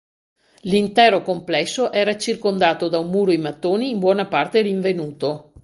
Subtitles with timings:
[0.61, 5.51] L'intero complesso era circondato da un muro in mattoni in buona parte rinvenuto.